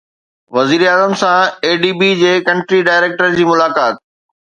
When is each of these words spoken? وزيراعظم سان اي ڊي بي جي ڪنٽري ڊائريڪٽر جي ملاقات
وزيراعظم 0.55 1.11
سان 1.21 1.37
اي 1.65 1.71
ڊي 1.81 1.91
بي 1.99 2.09
جي 2.21 2.31
ڪنٽري 2.47 2.79
ڊائريڪٽر 2.87 3.37
جي 3.37 3.47
ملاقات 3.51 3.95